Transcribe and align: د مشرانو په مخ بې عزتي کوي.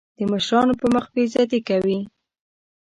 د 0.17 0.19
مشرانو 0.31 0.73
په 0.81 0.87
مخ 0.93 1.05
بې 1.13 1.23
عزتي 1.27 1.59
کوي. 1.69 1.99